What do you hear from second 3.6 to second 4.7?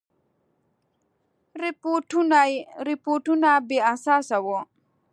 بې اساسه وه.